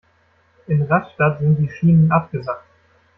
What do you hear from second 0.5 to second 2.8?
In Rastatt sind die Schienen abgesackt.